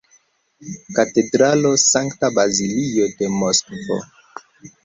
Katedralo 0.99 1.73
Sankta 1.83 2.31
Bazilio 2.39 3.07
de 3.21 3.31
Moskvo. 3.43 4.03